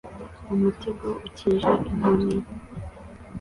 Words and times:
umutego 0.53 1.07
ukinisha 1.27 1.71
inkoni 1.89 2.35